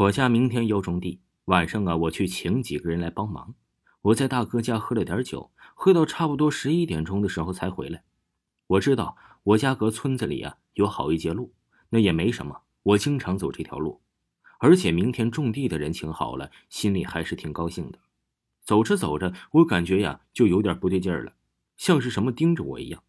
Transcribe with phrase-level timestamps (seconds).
[0.00, 3.54] 我家明天要种地，晚上啊，我去请几个人来帮忙。
[4.00, 8.02] 我在大哥家喝了点酒，喝到差不多十一点钟的时候才回来。
[8.66, 11.52] 我知道我家隔村子里啊有好一截路，
[11.90, 14.00] 那也没什么，我经常走这条路。
[14.58, 17.98] 而且明天种地的人请好了，心里还是挺高兴的。
[18.62, 21.34] 走着走着，我感觉呀就有点不对劲儿了，
[21.76, 23.02] 像是什么盯着我一样，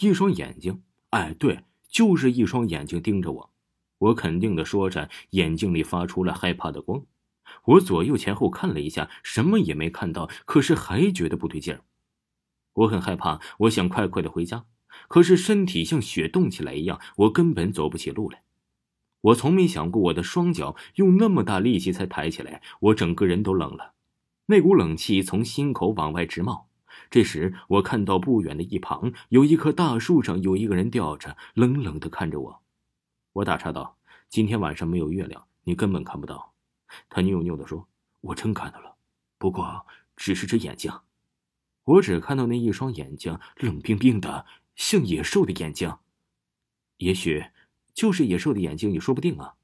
[0.00, 3.50] 一双眼睛，哎，对，就是一双眼睛盯着我。
[3.98, 7.02] 我肯定的说着，眼睛里发出了害怕的光。
[7.64, 11.80] 我左右前后看了一下，什么也没看到，可是还觉得不对劲儿。
[12.74, 14.64] 我很害怕，我想快快的回家，
[15.08, 18.42] 可是身体像雪冻起来一样，我根本走不起路来。
[19.22, 23.94] 我从没想过我的双脚用那么大力气才抬起来，我整个人都冷了，
[24.46, 26.68] 那股冷气从心口往外直冒。
[27.10, 32.62] 这时，我看到不远的一旁有一棵大树上有一个人吊着，冷冷的看着我。
[33.36, 33.98] 我打岔道
[34.30, 36.54] ：“今天晚上没有月亮，你根本看不到。”
[37.10, 37.86] 他扭扭的说
[38.22, 38.96] ：“我真看到了，
[39.36, 39.84] 不过
[40.16, 40.90] 只是只眼睛。
[41.84, 45.98] 我只看到那一双眼睛，冷冰冰的，像野兽的眼睛。
[46.96, 47.44] 也许
[47.92, 49.56] 就是野兽的眼睛也说不定啊。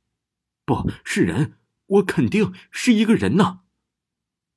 [0.66, 1.54] 不是人，
[1.86, 3.60] 我肯定是一个人呐。”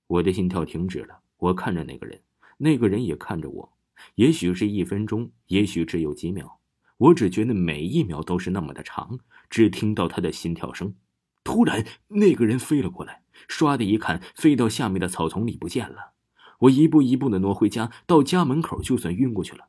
[0.07, 1.21] 我的心跳停止了。
[1.37, 2.21] 我看着那个人，
[2.57, 3.77] 那个人也看着我。
[4.15, 6.59] 也许是一分钟，也许只有几秒。
[6.97, 10.95] 我只觉得每一秒都是那么的长，只听到他的心跳声。
[11.43, 16.13] 突然，那个人飞了过来，唰的一看，飞到下面的草丛里不见了。
[16.59, 19.67] 我一步一步的挪回家，到家门口就算晕过去了。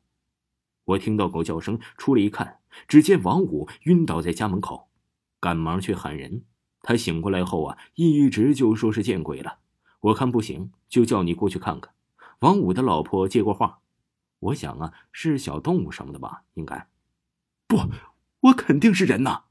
[0.85, 4.87] 我听到狗叫声，出来一看，只见王五晕倒在家门口，
[5.39, 6.43] 赶忙去喊人。
[6.81, 9.59] 他醒过来后啊，一直就说是见鬼了。
[9.99, 11.93] 我看不行，就叫你过去看看。
[12.39, 13.79] 王五的老婆接过话，
[14.39, 16.87] 我想啊，是小动物什么的吧，应该。
[17.67, 17.91] 不，
[18.39, 19.43] 我肯定是人呐！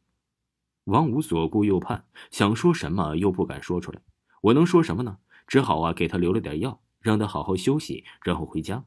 [0.84, 4.00] 王五左顾右盼，想说什么又不敢说出来。
[4.40, 5.18] 我能说什么呢？
[5.46, 8.84] 只好啊给他留了点药，让他好好休息，然后回家。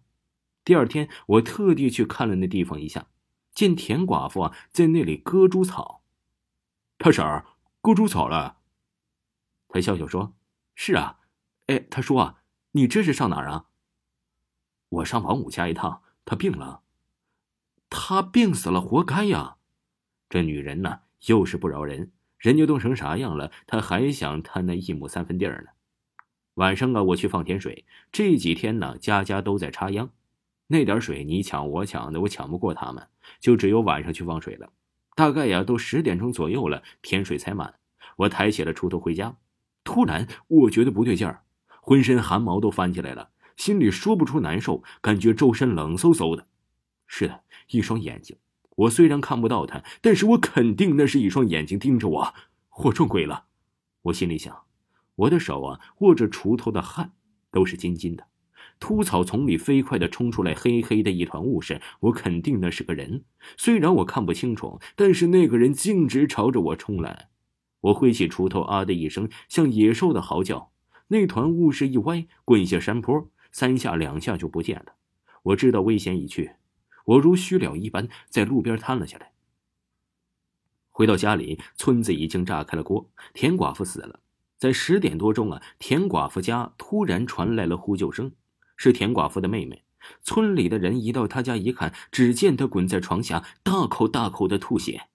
[0.64, 3.08] 第二天，我特地去看了那地方一下，
[3.54, 6.04] 见田寡妇啊在那里割猪草。
[6.98, 7.45] 他婶儿，
[7.82, 8.58] 割猪草了。
[9.68, 10.34] 他笑笑说
[10.76, 11.20] ：“是啊。”
[11.68, 12.42] 哎，他说啊，
[12.72, 13.68] 你这是上哪儿啊？
[14.89, 16.82] 我上王五家一趟，他病了。
[17.89, 19.55] 他病死了，活该呀！
[20.30, 22.11] 这女人呢，又是不饶人。
[22.38, 25.72] 人家冻成啥样了，她还想贪那一亩三分地儿呢。
[26.54, 27.86] 晚上啊，我去放甜水。
[28.11, 30.10] 这几天呢，家家都在插秧，
[30.67, 33.08] 那点水你抢我抢的，我抢不过他们，
[33.39, 34.70] 就只有晚上去放水了。
[35.16, 37.73] 大概呀，都十点钟左右了，甜水才满。
[38.17, 39.36] 我抬起了锄头回家，
[39.83, 41.42] 突然我觉得不对劲儿，
[41.82, 46.45] 浑身汗毛都翻起来了，心里说不出难受，感觉周身冷飕飕的。
[47.09, 47.43] 是的。
[47.71, 48.37] 一双眼睛，
[48.77, 52.33] 我虽然看不到他，但是我肯定那是一双眼睛盯着我。
[52.86, 53.47] 我撞鬼了，
[54.03, 54.55] 我心里想。
[55.15, 57.11] 我的手啊，握着锄头的汗
[57.52, 58.25] 都是津津的。
[58.80, 63.26] 秃草丛里飞快的冲出来黑黑的一团雾势，我肯定那是个人。
[63.58, 67.30] 虽然我看不清楚，但是那个人径直朝着我冲来。
[67.81, 70.71] 我挥起锄头，啊的一声，像野兽的嚎叫。
[71.09, 74.93] 那团雾势一歪，滚下山坡，三下两下就不见了。
[75.43, 76.52] 我知道危险已去。
[77.09, 79.31] 我如虚了一般，在路边瘫了下来。
[80.92, 84.20] 回到家里，村子已经炸开了锅，田寡妇死了。
[84.59, 88.33] 在十点多钟啊，田寡妇家突然传来了呼救声，
[88.77, 89.83] 是田寡妇的妹妹。
[90.21, 95.08] 村里的人一到她家一看，只见她滚在床下，大口大口的吐血。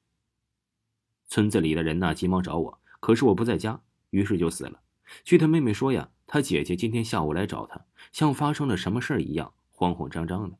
[1.29, 3.81] 村子里的人呢，急忙找我，可是我不在家，
[4.11, 4.81] 于是就死了。
[5.23, 10.59] 据他妹妹说呀，她姐姐今天下午来找她，像发生了什么事一样，慌慌张张的。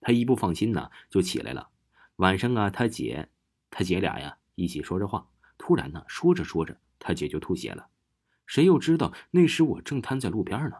[0.00, 1.68] 他一不放心呢，就起来了。
[2.16, 3.28] 晚上啊，他姐，
[3.70, 7.88] 他姐俩呀一起说着话，突然呢，说着说着，他姐就吐血了。
[8.46, 10.76] 谁又知道那时我正瘫在路边呢？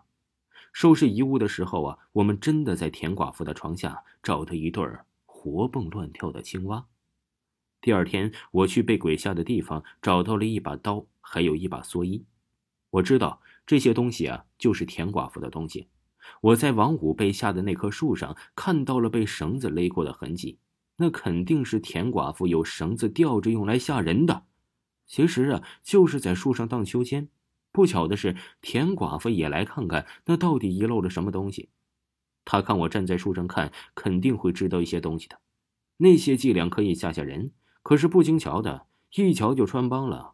[0.72, 4.86] 收拾遗物的时候啊，我们真的在田寡妇的床下找到一对
[5.26, 6.86] 活蹦乱跳的青蛙。
[7.80, 12.24] 第二天，我去被鬼吓的地方找到了一把刀，还有一把蓑衣。
[12.90, 15.88] 我知道这些东西啊，就是田寡妇的东西。
[16.40, 20.58] 我在王五被吓的那棵树上看到了被绳子勒过的痕迹，
[20.96, 24.44] 那肯定是田寡妇有绳子吊着用来吓人的。
[25.06, 27.28] 其实啊，就是在树上荡秋千。
[27.70, 31.68] 不巧的是，田寡妇也来看看那到底遗漏了什么东西。
[32.44, 35.38] 他看我站在树上看，肯定会知道一些东西的。
[35.98, 37.52] 那些伎俩可以吓吓人，
[37.82, 40.32] 可是不经瞧的，一瞧就穿帮了。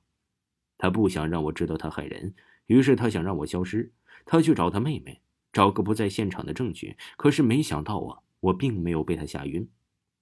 [0.79, 2.35] 他不想让我知道他害人，
[2.67, 3.93] 于是他想让我消失。
[4.25, 5.21] 他去找他妹妹。
[5.55, 9.69] 找个不在现场的证据，可是没想到啊，我并没有被他吓晕，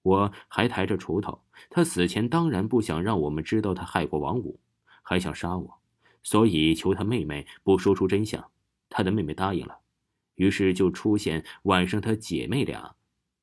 [0.02, 1.43] 我还抬着锄头。
[1.70, 4.61] 他死前当然不想让我们知道他害过王五，
[5.00, 5.79] 还想杀我。
[6.23, 8.44] 所以求他妹妹不说出真相。
[8.90, 9.79] 他的妹妹答应了，
[10.34, 12.94] 于是就出现晚上他姐妹俩，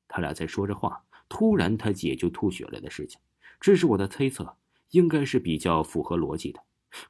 [0.06, 3.20] 他俩在说着话，突然他姐就吐血了的事情。
[3.58, 4.56] 这是我的猜测，
[4.90, 6.60] 应该是比较符合逻辑的。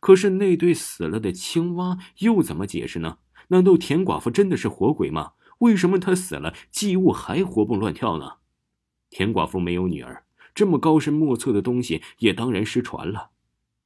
[0.01, 3.19] 可是那对死了的青蛙又怎么解释呢？
[3.51, 5.35] 难道田寡妇真的是活鬼吗？
[5.59, 8.39] 为什么她死了，祭物还活蹦乱跳呢？
[9.11, 10.25] 田寡妇没有女儿，
[10.55, 13.31] 这么高深莫测的东西也当然失传了。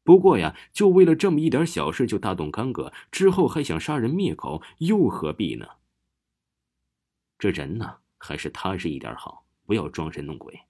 [0.02, 5.66] 不过呀，就为了这么一点小事就大动干戈，之后还想杀人灭口，又何必呢？
[7.38, 10.60] 这人呢，还是踏实一点好，不要装神弄鬼。